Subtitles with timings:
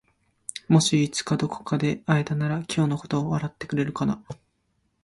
[0.67, 4.19] もしいつかどこかで会えたら今日のことを笑ってくれるかな？